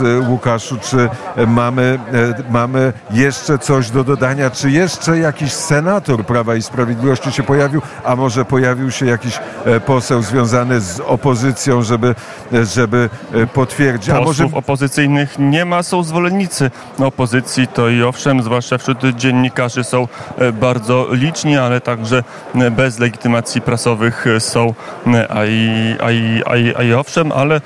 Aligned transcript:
E, 0.00 0.28
Łukaszu, 0.28 0.78
czy 0.78 1.08
mamy, 1.46 1.98
e, 2.48 2.52
mamy 2.52 2.92
jeszcze 3.10 3.58
coś 3.58 3.90
do 3.90 4.04
dodania? 4.04 4.50
Czy 4.50 4.70
jeszcze 4.70 5.18
jakiś 5.18 5.52
senator 5.52 6.26
Prawa 6.26 6.54
i 6.54 6.62
Sprawiedliwości 6.62 7.32
się 7.32 7.42
pojawił, 7.42 7.82
a 8.04 8.16
może 8.16 8.44
pojawił 8.44 8.90
się 8.90 9.06
jakiś 9.06 9.40
e, 9.64 9.80
poseł 9.80 10.22
związany 10.22 10.80
z 10.80 11.00
opozycją, 11.00 11.82
żeby, 11.82 12.14
żeby 12.74 13.10
potwierdzić? 13.54 14.10
A 14.10 14.20
może... 14.20 14.48
opozycyjnych 14.52 15.38
nie 15.38 15.64
ma, 15.64 15.82
są 15.82 16.02
zwolennicy 16.02 16.70
opozycji, 16.98 17.66
to 17.66 17.88
i 17.88 18.02
owszem, 18.02 18.42
zwłaszcza 18.42 18.78
wśród 18.78 18.98
dziennikarzy 19.16 19.84
są 19.84 20.08
bardzo 20.52 21.06
liczni, 21.10 21.56
ale 21.56 21.80
także 21.80 22.24
bez 22.70 22.98
legitymacji 22.98 23.60
prasowych 23.60 24.24
są, 24.38 24.74
a 25.28 25.44
i, 25.44 25.96
a 26.02 26.10
i, 26.10 26.42
a 26.46 26.56
i, 26.56 26.74
a 26.76 26.82
i 26.82 26.92
owszem, 26.92 27.32
ale 27.32 27.60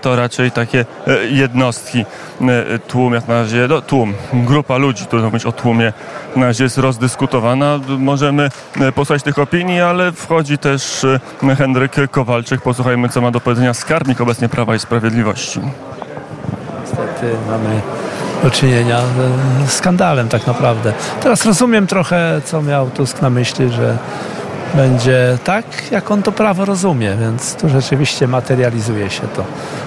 to 0.00 0.16
raczej 0.16 0.50
takie 0.50 0.84
jednostki 1.30 1.73
jednostki, 1.74 2.04
e, 2.40 2.78
tłum 2.78 3.14
jak 3.14 3.28
na 3.28 3.34
razie, 3.34 3.66
no, 3.68 3.80
tłum, 3.80 4.14
grupa 4.32 4.76
ludzi, 4.76 5.06
trudno 5.06 5.26
mówić 5.26 5.46
o 5.46 5.52
tłumie, 5.52 5.92
na 6.36 6.46
razie 6.46 6.64
jest 6.64 6.78
rozdyskutowana. 6.78 7.80
Możemy 7.98 8.50
e, 8.80 8.92
posłuchać 8.92 9.22
tych 9.22 9.38
opinii, 9.38 9.80
ale 9.80 10.12
wchodzi 10.12 10.58
też 10.58 11.04
e, 11.44 11.56
Henryk 11.56 11.92
Kowalczyk. 12.10 12.60
Posłuchajmy, 12.60 13.08
co 13.08 13.20
ma 13.20 13.30
do 13.30 13.40
powiedzenia 13.40 13.74
skarbnik 13.74 14.20
obecnie 14.20 14.48
Prawa 14.48 14.74
i 14.74 14.78
Sprawiedliwości. 14.78 15.60
Niestety 16.80 17.36
mamy 17.50 17.80
do 18.42 18.50
czynienia 18.50 19.00
z 19.66 19.72
skandalem 19.72 20.28
tak 20.28 20.46
naprawdę. 20.46 20.92
Teraz 21.22 21.44
rozumiem 21.46 21.86
trochę, 21.86 22.40
co 22.44 22.62
miał 22.62 22.90
Tusk 22.90 23.22
na 23.22 23.30
myśli, 23.30 23.70
że 23.70 23.98
będzie 24.76 25.38
tak, 25.44 25.64
jak 25.90 26.10
on 26.10 26.22
to 26.22 26.32
prawo 26.32 26.64
rozumie, 26.64 27.16
więc 27.20 27.54
tu 27.54 27.68
rzeczywiście 27.68 28.28
materializuje 28.28 29.10
się 29.10 29.22
to. 29.22 29.44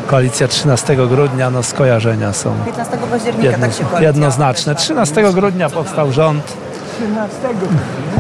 Koalicja 0.08 0.48
13 0.48 0.96
grudnia, 0.96 1.50
no 1.50 1.64
skojarzenia 1.64 2.34
są 2.34 2.56
15 2.66 2.98
października 3.12 3.50
jedno, 3.52 3.68
tak 3.68 3.76
się 3.76 4.04
jednoznaczne. 4.04 4.76
13 4.76 5.34
grudnia 5.34 5.70
powstał 5.70 6.12
rząd. 6.12 6.58
13. 6.98 7.38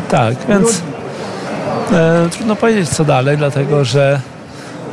Tak, 0.10 0.36
więc 0.50 0.82
e, 1.94 2.30
trudno 2.30 2.56
powiedzieć 2.56 2.90
co 2.90 3.06
dalej, 3.06 3.38
dlatego 3.38 3.86
że 3.86 4.20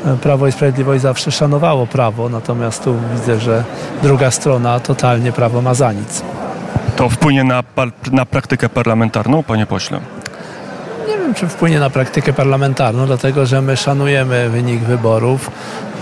e, 0.06 0.16
Prawo 0.16 0.46
i 0.46 0.52
Sprawiedliwość 0.52 1.02
zawsze 1.02 1.32
szanowało 1.32 1.86
prawo, 1.86 2.28
natomiast 2.28 2.84
tu 2.84 2.96
widzę, 3.14 3.40
że 3.40 3.64
druga 4.02 4.30
strona 4.30 4.80
totalnie 4.80 5.32
prawo 5.32 5.62
ma 5.62 5.74
za 5.74 5.92
nic. 5.92 6.22
To 6.96 7.08
wpłynie 7.08 7.44
na, 7.44 7.62
na 8.12 8.27
praktykę 8.27 8.68
parlamentarną, 8.68 9.42
panie 9.42 9.66
pośle? 9.66 10.00
Nie 11.08 11.19
wiem, 11.19 11.34
czy 11.34 11.48
wpłynie 11.48 11.80
na 11.80 11.91
praktykę 11.91 12.33
parlamentarną, 12.33 13.06
dlatego 13.06 13.47
że 13.47 13.62
my 13.62 13.77
szanujemy 13.77 14.48
wynik 14.48 14.80
wyborów, 14.80 15.50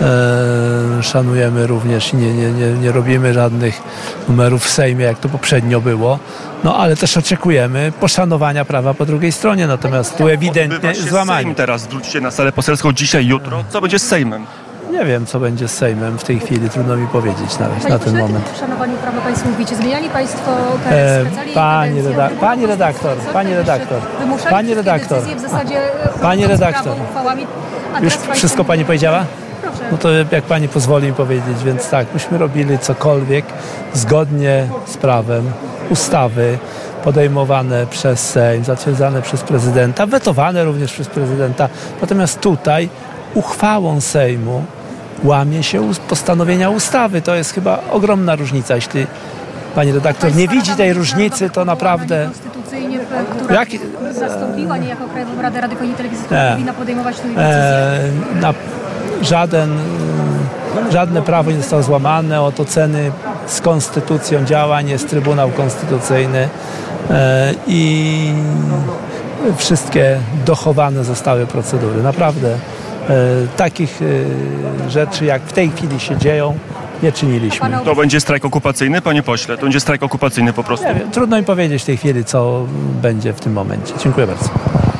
e, 0.01 1.03
szanujemy 1.03 1.67
również, 1.67 2.13
nie, 2.13 2.33
nie, 2.33 2.51
nie, 2.51 2.71
nie 2.71 2.91
robimy 2.91 3.33
żadnych 3.33 3.81
numerów 4.29 4.63
w 4.63 4.69
Sejmie, 4.69 5.05
jak 5.05 5.19
to 5.19 5.29
poprzednio 5.29 5.81
było, 5.81 6.19
no 6.63 6.77
ale 6.77 6.95
też 6.95 7.17
oczekujemy 7.17 7.91
poszanowania 7.99 8.65
prawa 8.65 8.93
po 8.93 9.05
drugiej 9.05 9.31
stronie, 9.31 9.67
natomiast 9.67 10.17
tu 10.17 10.27
ewidentnie 10.27 10.95
złamanie. 10.95 11.43
Sejm 11.43 11.55
teraz 11.55 11.87
wróćcie 11.87 12.21
na 12.21 12.31
salę 12.31 12.51
poselską 12.51 12.93
dzisiaj, 12.93 13.25
jutro. 13.25 13.63
Co 13.69 13.81
będzie 13.81 13.99
z 13.99 14.07
Sejmem? 14.07 14.45
Nie 14.93 15.05
wiem, 15.05 15.25
co 15.25 15.39
będzie 15.39 15.67
z 15.67 15.71
Sejmem 15.71 16.17
w 16.17 16.23
tej 16.23 16.39
chwili, 16.39 16.69
trudno 16.69 16.95
mi 16.95 17.07
powiedzieć 17.07 17.59
na, 17.59 17.89
na 17.89 17.99
ten 17.99 18.17
moment. 18.17 18.51
O 18.55 18.59
szanowaniu 18.59 18.97
prawa 18.97 19.21
Państwo 19.21 19.49
mówicie. 19.49 19.75
Zmieniali 19.75 20.09
Państwo 20.09 20.51
e, 20.91 21.25
pani, 21.53 22.01
reda 22.01 22.29
pani 22.39 22.65
redaktor, 22.65 23.17
pani 23.33 23.55
redaktor, 23.55 24.01
pani 24.49 24.73
redaktor, 24.73 25.21
w 25.21 25.41
zasadzie 25.41 25.77
pani 26.21 26.47
redaktor. 26.47 26.95
Już 28.01 28.13
wszystko 28.33 28.63
Pani 28.63 28.85
powiedziała? 28.85 29.25
Proszę. 29.61 29.83
No 29.91 29.97
to 29.97 30.09
jak 30.11 30.43
Pani 30.43 30.67
pozwoli 30.67 31.07
mi 31.07 31.13
powiedzieć, 31.13 31.63
więc 31.65 31.89
tak, 31.89 32.13
myśmy 32.13 32.37
robili 32.37 32.79
cokolwiek 32.79 33.45
zgodnie 33.93 34.67
z 34.85 34.97
prawem, 34.97 35.51
ustawy 35.89 36.57
podejmowane 37.03 37.87
przez 37.87 38.29
Sejm, 38.29 38.63
zatwierdzane 38.63 39.21
przez 39.21 39.41
prezydenta, 39.41 40.05
wetowane 40.05 40.63
również 40.65 40.93
przez 40.93 41.07
prezydenta. 41.07 41.69
Natomiast 42.01 42.39
tutaj 42.39 42.89
uchwałą 43.33 44.01
Sejmu 44.01 44.63
łamie 45.23 45.63
się 45.63 45.91
postanowienia 46.09 46.69
ustawy. 46.69 47.21
To 47.21 47.35
jest 47.35 47.53
chyba 47.53 47.79
ogromna 47.91 48.35
różnica. 48.35 48.75
Jeśli 48.75 49.07
pani 49.75 49.91
redaktor 49.91 50.35
nie 50.35 50.47
widzi 50.47 50.71
tej 50.71 50.93
różnicy, 50.93 51.49
to 51.49 51.65
naprawdę... 51.65 52.29
która 53.43 53.59
Jak? 53.59 53.69
zastąpiła 54.11 54.77
niejako 54.77 55.03
Krajową 55.07 55.41
Radę 55.41 55.61
Radiofonii 55.61 55.93
i 55.93 55.95
Telewizji, 55.97 56.25
która 56.25 56.51
powinna 56.51 56.73
podejmować 56.73 57.15
tę 57.15 57.27
decyzję? 57.27 57.43
E, 57.43 58.53
żaden, 59.21 59.77
żadne 60.91 61.21
prawo 61.21 61.51
nie 61.51 61.57
zostało 61.57 61.83
złamane. 61.83 62.41
Od 62.41 62.59
oceny 62.59 63.11
z 63.47 63.61
konstytucją 63.61 64.45
działań 64.45 64.89
jest 64.89 65.09
Trybunał 65.09 65.49
Konstytucyjny 65.49 66.49
e, 67.09 67.53
i 67.67 68.33
wszystkie 69.57 70.19
dochowane 70.45 71.03
zostały 71.03 71.47
procedury. 71.47 72.03
Naprawdę 72.03 72.49
E, 72.49 72.92
takich 73.57 73.99
e, 74.01 74.89
rzeczy, 74.89 75.25
jak 75.25 75.41
w 75.41 75.53
tej 75.53 75.71
chwili 75.71 75.99
się 75.99 76.17
dzieją, 76.17 76.57
nie 77.03 77.11
czyniliśmy. 77.11 77.69
To 77.85 77.95
będzie 77.95 78.21
strajk 78.21 78.45
okupacyjny, 78.45 79.01
panie 79.01 79.23
pośle? 79.23 79.57
To 79.57 79.63
będzie 79.63 79.79
strajk 79.79 80.03
okupacyjny 80.03 80.53
po 80.53 80.63
prostu? 80.63 80.87
Nie 80.87 80.93
wiem, 80.95 81.11
trudno 81.11 81.37
mi 81.37 81.43
powiedzieć 81.43 81.81
w 81.81 81.85
tej 81.85 81.97
chwili, 81.97 82.25
co 82.25 82.65
będzie 83.01 83.33
w 83.33 83.39
tym 83.39 83.53
momencie. 83.53 83.93
Dziękuję 84.03 84.27
bardzo. 84.27 84.49